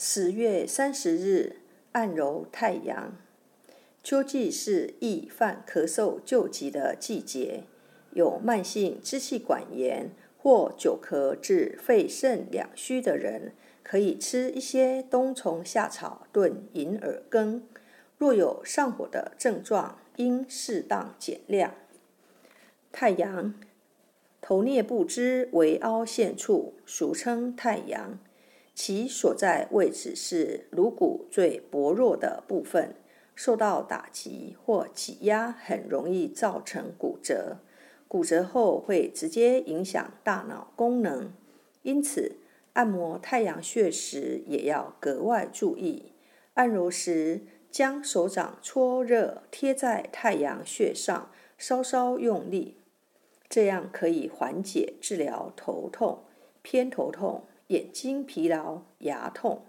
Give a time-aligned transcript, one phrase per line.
[0.00, 1.56] 十月三十日，
[1.90, 3.16] 按揉太阳。
[4.04, 7.64] 秋季是易犯咳嗽救急的季节，
[8.12, 17.64] 有慢性支气管炎或久咳致肺肾两虚的人，可以吃一些冬虫夏草炖银耳羹。
[18.18, 21.74] 若有上火的症状，应适当减量。
[22.92, 23.52] 太阳，
[24.40, 28.20] 头颞部之为凹陷处，俗称太阳。
[28.80, 32.94] 其所在位置是颅骨最薄弱的部分，
[33.34, 37.56] 受到打击或挤压，很容易造成骨折。
[38.06, 41.32] 骨折后会直接影响大脑功能，
[41.82, 42.36] 因此
[42.74, 46.12] 按摩太阳穴时也要格外注意。
[46.54, 47.40] 按揉时，
[47.72, 52.76] 将手掌搓热贴在太阳穴上，稍稍用力，
[53.48, 56.22] 这样可以缓解治疗头痛、
[56.62, 57.42] 偏头痛。
[57.68, 59.66] 眼睛疲劳、牙痛。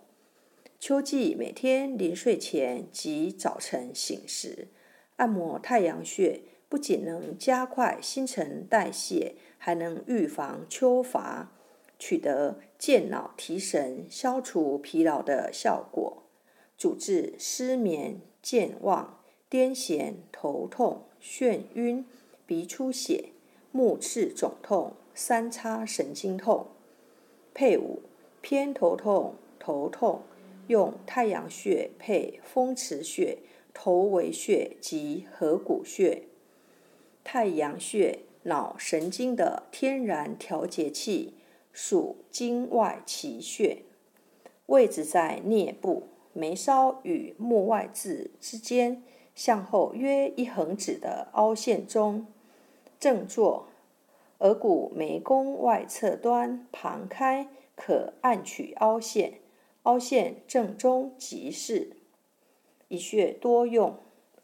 [0.80, 4.69] 秋季每天临睡前及早晨醒时
[5.17, 11.52] 按摩太阳穴，不仅能加快新陈代谢，还能预防秋乏，
[11.97, 16.23] 取得健脑提神、消除疲劳的效果，
[16.78, 19.19] 主治失眠、健忘、
[19.50, 22.06] 癫痫、头痛、眩晕、
[22.45, 23.31] 鼻出血、
[23.73, 26.67] 目赤肿痛、三叉神经痛。
[27.59, 27.99] 配伍
[28.39, 30.21] 偏头痛、头痛，
[30.67, 33.39] 用太阳穴配风池穴、
[33.73, 36.23] 头维穴及合谷穴。
[37.21, 41.33] 太阳穴，脑神经的天然调节器，
[41.73, 43.79] 属经外奇穴，
[44.67, 49.03] 位置在颞部，眉梢与目外眦之间，
[49.35, 52.25] 向后约一横指的凹陷中。
[52.97, 53.67] 正坐。
[54.39, 59.39] 额骨眉弓外侧端旁开，可按取凹陷，
[59.83, 61.97] 凹陷正中即是。
[62.87, 63.97] 一穴多用：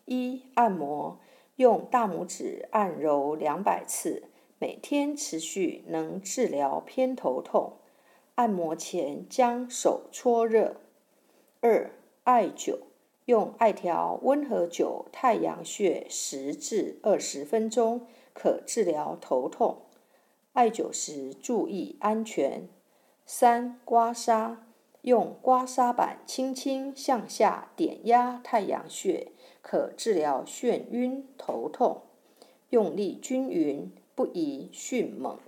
[0.05, 1.19] 一、按摩，
[1.55, 4.23] 用大拇指按揉两百次，
[4.59, 7.77] 每天持续能治疗偏头痛。
[8.35, 10.75] 按摩前将手搓热。
[11.61, 11.91] 二、
[12.25, 12.79] 艾灸，
[13.25, 19.77] 用艾条温和灸太阳穴十至二十分钟，可治疗头痛。
[20.53, 22.69] 艾灸时注意安全。
[23.25, 24.57] 三、刮痧，
[25.01, 29.31] 用刮痧板轻轻向下点压太阳穴，
[29.63, 32.03] 可治疗眩晕、头痛。
[32.69, 35.39] 用力均匀，不宜迅猛。